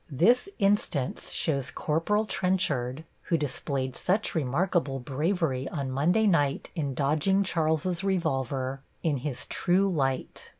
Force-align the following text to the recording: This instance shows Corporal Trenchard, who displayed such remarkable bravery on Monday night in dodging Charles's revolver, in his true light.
This 0.09 0.49
instance 0.57 1.31
shows 1.31 1.69
Corporal 1.69 2.25
Trenchard, 2.25 3.03
who 3.25 3.37
displayed 3.37 3.95
such 3.95 4.33
remarkable 4.33 4.97
bravery 4.99 5.69
on 5.69 5.91
Monday 5.91 6.25
night 6.25 6.71
in 6.73 6.95
dodging 6.95 7.43
Charles's 7.43 8.03
revolver, 8.03 8.81
in 9.03 9.17
his 9.17 9.45
true 9.45 9.87
light. 9.87 10.49